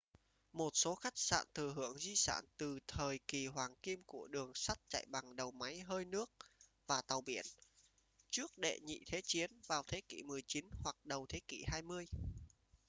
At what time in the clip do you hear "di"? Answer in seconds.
1.97-2.15